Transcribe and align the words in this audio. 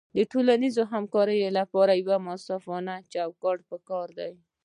د 0.17 0.19
ټولنیزې 0.31 0.83
همکارۍ 0.93 1.39
لپاره 1.59 1.91
یو 1.93 2.15
منصفانه 2.27 2.95
چوکاټ 3.13 3.59
پکار 3.69 4.07
دی. 4.19 4.31